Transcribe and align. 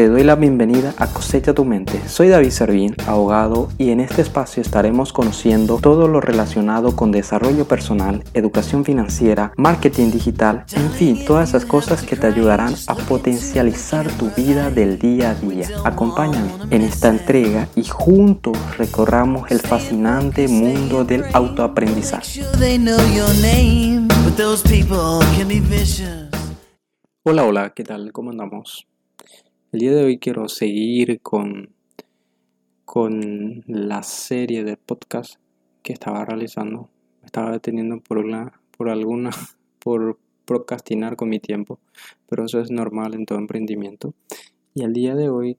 te 0.00 0.08
doy 0.08 0.24
la 0.24 0.34
bienvenida 0.34 0.94
a 0.96 1.08
Cosecha 1.08 1.52
tu 1.52 1.66
Mente. 1.66 2.00
Soy 2.08 2.28
David 2.28 2.52
Servín, 2.52 2.96
abogado, 3.06 3.68
y 3.76 3.90
en 3.90 4.00
este 4.00 4.22
espacio 4.22 4.62
estaremos 4.62 5.12
conociendo 5.12 5.76
todo 5.76 6.08
lo 6.08 6.22
relacionado 6.22 6.96
con 6.96 7.12
desarrollo 7.12 7.68
personal, 7.68 8.24
educación 8.32 8.86
financiera, 8.86 9.52
marketing 9.58 10.10
digital, 10.10 10.64
en 10.72 10.90
fin, 10.90 11.26
todas 11.26 11.50
esas 11.50 11.66
cosas 11.66 12.02
que 12.02 12.16
te 12.16 12.26
ayudarán 12.26 12.72
a 12.86 12.94
potencializar 12.94 14.10
tu 14.12 14.30
vida 14.30 14.70
del 14.70 14.98
día 14.98 15.32
a 15.32 15.34
día. 15.34 15.68
Acompáñame 15.84 16.48
en 16.70 16.80
esta 16.80 17.10
entrega 17.10 17.68
y 17.76 17.84
juntos 17.84 18.56
recorramos 18.78 19.50
el 19.50 19.60
fascinante 19.60 20.48
mundo 20.48 21.04
del 21.04 21.24
autoaprendizaje. 21.34 22.40
Hola, 27.22 27.44
hola, 27.44 27.74
¿qué 27.74 27.84
tal? 27.84 28.12
¿Cómo 28.12 28.30
andamos? 28.30 28.89
El 29.72 29.78
día 29.78 29.92
de 29.92 30.02
hoy 30.02 30.18
quiero 30.18 30.48
seguir 30.48 31.20
con, 31.20 31.72
con 32.84 33.62
la 33.68 34.02
serie 34.02 34.64
de 34.64 34.76
podcast 34.76 35.36
que 35.84 35.92
estaba 35.92 36.24
realizando. 36.24 36.90
estaba 37.24 37.52
deteniendo 37.52 38.00
por, 38.00 38.18
una, 38.18 38.60
por 38.76 38.88
alguna, 38.88 39.30
por 39.78 40.18
procrastinar 40.44 41.14
con 41.14 41.28
mi 41.28 41.38
tiempo, 41.38 41.78
pero 42.28 42.46
eso 42.46 42.58
es 42.58 42.72
normal 42.72 43.14
en 43.14 43.26
todo 43.26 43.38
emprendimiento. 43.38 44.12
Y 44.74 44.82
el 44.82 44.92
día 44.92 45.14
de 45.14 45.28
hoy 45.28 45.56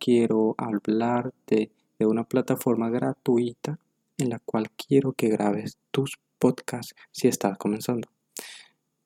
quiero 0.00 0.56
hablarte 0.58 1.70
de 2.00 2.06
una 2.06 2.24
plataforma 2.24 2.90
gratuita 2.90 3.78
en 4.18 4.30
la 4.30 4.40
cual 4.40 4.72
quiero 4.72 5.12
que 5.12 5.28
grabes 5.28 5.78
tus 5.92 6.18
podcasts 6.40 6.96
si 7.12 7.28
estás 7.28 7.56
comenzando. 7.58 8.08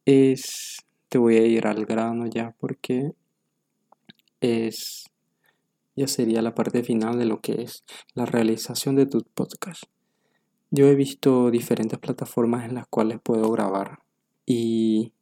Es 0.07 0.79
te 1.11 1.19
voy 1.19 1.37
a 1.37 1.45
ir 1.45 1.67
al 1.67 1.85
grano 1.85 2.27
ya 2.27 2.55
porque 2.59 3.13
es 4.41 5.11
ya 5.97 6.07
sería 6.07 6.41
la 6.41 6.55
parte 6.55 6.83
final 6.83 7.19
de 7.19 7.27
lo 7.27 7.41
que 7.41 7.63
es 7.63 7.85
la 8.15 8.25
realización 8.25 8.97
de 8.97 9.07
tu 9.07 9.23
podcast. 9.35 9.85
Yo 10.71 10.87
he 10.87 10.95
visto 10.95 11.51
diferentes 11.51 11.99
plataformas 11.99 12.65
en 12.65 12.75
las 12.75 12.87
cuales 12.87 13.19
puedo 13.23 13.51
grabar 13.51 13.99
y 14.47 15.13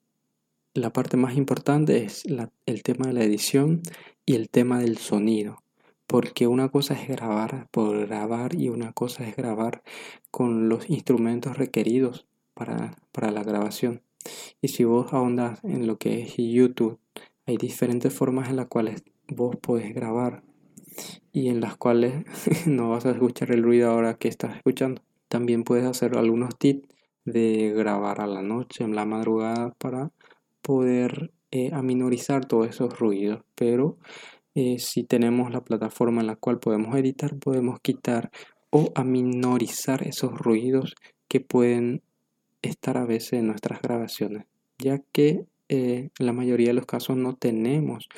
la 0.74 0.92
parte 0.92 1.16
más 1.16 1.36
importante 1.36 2.04
es 2.04 2.24
el 2.66 2.82
tema 2.82 3.06
de 3.06 3.12
la 3.14 3.24
edición 3.24 3.82
y 4.24 4.34
el 4.34 4.50
tema 4.50 4.78
del 4.78 4.98
sonido. 4.98 5.62
Porque 6.06 6.46
una 6.46 6.68
cosa 6.68 6.94
es 6.94 7.08
grabar 7.08 7.68
por 7.70 8.06
grabar 8.06 8.54
y 8.54 8.68
una 8.68 8.92
cosa 8.92 9.26
es 9.26 9.36
grabar 9.36 9.82
con 10.30 10.68
los 10.68 10.88
instrumentos 10.88 11.58
requeridos 11.58 12.26
para, 12.54 12.96
para 13.12 13.30
la 13.30 13.42
grabación. 13.42 14.02
Y 14.62 14.68
si 14.68 14.84
vos 14.84 15.12
ahondas 15.12 15.60
en 15.64 15.86
lo 15.86 15.98
que 15.98 16.22
es 16.22 16.36
YouTube, 16.36 16.98
hay 17.48 17.56
diferentes 17.56 18.12
formas 18.12 18.50
en 18.50 18.56
las 18.56 18.66
cuales 18.66 19.02
vos 19.26 19.56
podés 19.56 19.94
grabar 19.94 20.42
y 21.32 21.48
en 21.48 21.60
las 21.60 21.78
cuales 21.78 22.26
no 22.66 22.90
vas 22.90 23.06
a 23.06 23.12
escuchar 23.12 23.52
el 23.52 23.62
ruido 23.62 23.90
ahora 23.90 24.18
que 24.18 24.28
estás 24.28 24.54
escuchando. 24.56 25.00
También 25.28 25.64
puedes 25.64 25.86
hacer 25.86 26.18
algunos 26.18 26.58
tips 26.58 26.86
de 27.24 27.72
grabar 27.74 28.20
a 28.20 28.26
la 28.26 28.42
noche, 28.42 28.84
en 28.84 28.94
la 28.94 29.06
madrugada, 29.06 29.74
para 29.78 30.10
poder 30.60 31.32
eh, 31.50 31.70
aminorizar 31.72 32.44
todos 32.44 32.68
esos 32.68 32.98
ruidos. 32.98 33.40
Pero 33.54 33.96
eh, 34.54 34.78
si 34.78 35.04
tenemos 35.04 35.50
la 35.50 35.62
plataforma 35.62 36.20
en 36.20 36.26
la 36.26 36.36
cual 36.36 36.58
podemos 36.58 36.94
editar, 36.96 37.34
podemos 37.38 37.80
quitar 37.80 38.30
o 38.68 38.92
aminorizar 38.94 40.06
esos 40.06 40.32
ruidos 40.36 40.96
que 41.28 41.40
pueden 41.40 42.02
estar 42.60 42.98
a 42.98 43.06
veces 43.06 43.34
en 43.34 43.46
nuestras 43.46 43.80
grabaciones, 43.80 44.44
ya 44.78 44.98
que 45.12 45.46
eh, 45.68 46.10
la 46.18 46.32
mayoría 46.32 46.68
de 46.68 46.74
los 46.74 46.86
casos 46.86 47.16
no 47.16 47.36
tenemos 47.36 48.08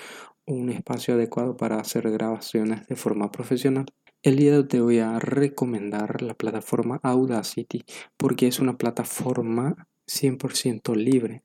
un 0.47 0.70
espacio 0.70 1.15
adecuado 1.15 1.56
para 1.56 1.78
hacer 1.78 2.11
grabaciones 2.11 2.87
de 2.87 2.97
forma 2.97 3.31
profesional. 3.31 3.87
El 4.22 4.37
día 4.37 4.66
te 4.66 4.81
voy 4.81 4.99
a 4.99 5.19
recomendar 5.19 6.21
la 6.22 6.34
plataforma 6.34 7.00
Audacity 7.03 7.84
porque 8.16 8.47
es 8.49 8.59
una 8.61 8.77
plataforma 8.77 9.88
100% 10.06 10.94
libre, 10.94 11.43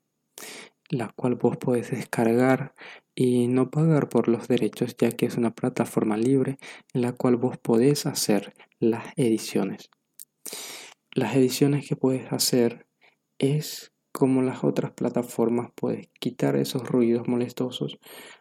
la 0.90 1.08
cual 1.08 1.36
vos 1.36 1.56
podés 1.56 1.90
descargar 1.90 2.74
y 3.14 3.48
no 3.48 3.70
pagar 3.70 4.08
por 4.08 4.28
los 4.28 4.46
derechos 4.46 4.94
ya 4.98 5.10
que 5.10 5.26
es 5.26 5.36
una 5.36 5.54
plataforma 5.54 6.18
libre 6.18 6.58
en 6.92 7.02
la 7.02 7.12
cual 7.12 7.36
vos 7.36 7.56
podés 7.56 8.04
hacer 8.04 8.52
las 8.78 9.06
ediciones. 9.16 9.90
Las 11.12 11.34
ediciones 11.34 11.88
que 11.88 11.96
puedes 11.96 12.30
hacer 12.30 12.86
es 13.38 13.92
como 14.16 14.40
las 14.40 14.64
otras 14.64 14.92
plataformas, 14.92 15.70
puedes 15.74 16.08
quitar 16.18 16.56
esos 16.56 16.88
ruidos 16.88 17.28
molestosos, 17.28 17.98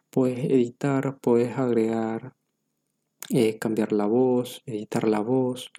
puedes 0.09 0.40
editar, 0.46 1.18
puedes 1.19 1.58
agregar, 1.58 2.34
eh, 3.30 3.59
cambiar 3.59 3.91
la 3.91 4.06
voz, 4.06 4.64
editar 4.66 5.06
la 5.06 5.19
voz, 5.19 5.74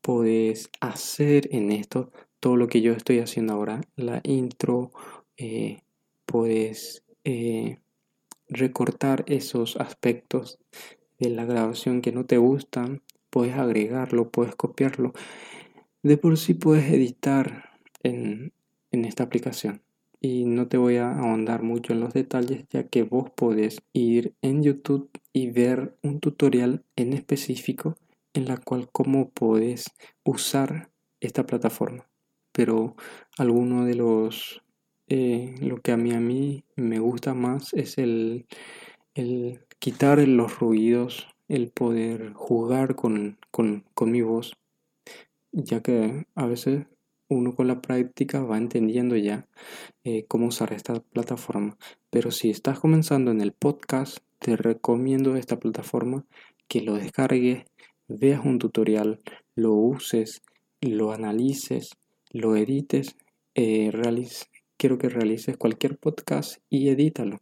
puedes 0.00 0.70
hacer 0.80 1.54
en 1.54 1.70
esto 1.70 2.10
todo 2.40 2.56
lo 2.56 2.66
que 2.66 2.80
yo 2.80 2.94
estoy 2.94 3.18
haciendo 3.18 3.52
ahora, 3.52 3.82
la 3.94 4.22
intro, 4.24 4.90
eh, 5.36 5.82
puedes 6.24 7.04
eh, 7.24 7.78
recortar 8.48 9.22
esos 9.28 9.76
aspectos 9.76 10.60
de 11.18 11.28
la 11.28 11.44
grabación 11.44 12.00
que 12.00 12.12
no 12.12 12.24
te 12.24 12.38
gustan, 12.38 13.02
puedes 13.28 13.54
agregarlo, 13.56 14.30
puedes 14.30 14.54
copiarlo. 14.54 15.12
De 16.02 16.16
por 16.16 16.38
sí 16.38 16.54
puedes 16.54 16.90
editar 16.90 17.70
en, 18.02 18.54
en 18.92 19.04
esta 19.04 19.24
aplicación. 19.24 19.82
Y 20.20 20.44
no 20.44 20.68
te 20.68 20.76
voy 20.76 20.96
a 20.98 21.10
ahondar 21.18 21.62
mucho 21.62 21.92
en 21.92 22.00
los 22.00 22.12
detalles 22.12 22.64
ya 22.70 22.86
que 22.86 23.02
vos 23.02 23.30
podés 23.30 23.82
ir 23.92 24.34
en 24.40 24.62
YouTube 24.62 25.10
y 25.32 25.50
ver 25.50 25.96
un 26.02 26.20
tutorial 26.20 26.84
en 26.94 27.12
específico 27.12 27.96
en 28.34 28.46
la 28.46 28.56
cual 28.56 28.88
cómo 28.92 29.30
podés 29.30 29.86
usar 30.24 30.90
esta 31.20 31.44
plataforma. 31.44 32.08
Pero 32.52 32.94
alguno 33.36 33.84
de 33.84 33.96
los 33.96 34.62
eh, 35.08 35.54
lo 35.60 35.80
que 35.82 35.92
a 35.92 35.96
mí 35.96 36.12
a 36.12 36.20
mí 36.20 36.64
me 36.76 36.98
gusta 36.98 37.34
más 37.34 37.74
es 37.74 37.98
el, 37.98 38.46
el 39.14 39.60
quitar 39.78 40.26
los 40.26 40.58
ruidos, 40.58 41.28
el 41.48 41.68
poder 41.70 42.32
jugar 42.32 42.94
con, 42.96 43.38
con, 43.50 43.84
con 43.94 44.10
mi 44.10 44.22
voz, 44.22 44.56
ya 45.52 45.82
que 45.82 46.26
a 46.34 46.46
veces 46.46 46.86
uno 47.32 47.54
con 47.54 47.66
la 47.68 47.80
práctica 47.80 48.42
va 48.42 48.58
entendiendo 48.58 49.16
ya 49.16 49.46
eh, 50.04 50.24
cómo 50.26 50.46
usar 50.46 50.72
esta 50.72 51.00
plataforma. 51.00 51.76
Pero 52.10 52.30
si 52.30 52.50
estás 52.50 52.78
comenzando 52.78 53.30
en 53.30 53.40
el 53.40 53.52
podcast, 53.52 54.18
te 54.38 54.56
recomiendo 54.56 55.36
esta 55.36 55.58
plataforma 55.58 56.24
que 56.68 56.80
lo 56.80 56.94
descargues, 56.94 57.64
veas 58.08 58.44
un 58.44 58.58
tutorial, 58.58 59.20
lo 59.54 59.72
uses, 59.72 60.42
lo 60.80 61.12
analices, 61.12 61.90
lo 62.30 62.56
edites, 62.56 63.16
eh, 63.54 63.92
quiero 64.76 64.98
que 64.98 65.08
realices 65.08 65.56
cualquier 65.56 65.96
podcast 65.96 66.56
y 66.68 66.88
edítalo. 66.88 67.40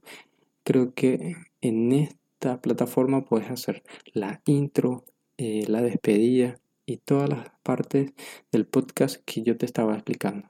Creo 0.65 0.93
que 0.95 1.37
en 1.61 1.93
esta 1.93 2.61
plataforma 2.61 3.25
puedes 3.25 3.51
hacer 3.51 3.83
la 4.13 4.43
intro, 4.45 5.05
eh, 5.39 5.65
la 5.67 5.81
despedida, 5.81 6.57
y 6.91 6.97
todas 6.97 7.29
las 7.29 7.51
partes 7.63 8.13
del 8.51 8.67
podcast 8.67 9.23
que 9.25 9.43
yo 9.43 9.57
te 9.57 9.67
estaba 9.67 9.95
explicando. 9.95 10.49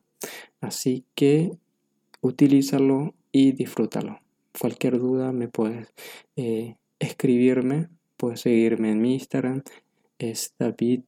Así 0.60 1.04
que 1.14 1.52
utilízalo 2.20 3.14
y 3.32 3.52
disfrútalo. 3.52 4.20
Cualquier 4.58 4.98
duda 4.98 5.32
me 5.32 5.48
puedes 5.48 5.92
eh, 6.36 6.76
escribirme, 6.98 7.88
puedes 8.16 8.40
seguirme 8.40 8.90
en 8.90 9.00
mi 9.00 9.14
Instagram, 9.14 9.62
es 10.18 10.54
david 10.58 11.02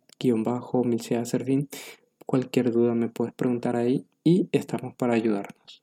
Servín. 1.25 1.69
Cualquier 2.27 2.71
duda 2.71 2.95
me 2.95 3.09
puedes 3.09 3.35
preguntar 3.35 3.77
ahí 3.77 4.07
y 4.23 4.49
estamos 4.53 4.95
para 4.95 5.15
ayudarnos. 5.15 5.82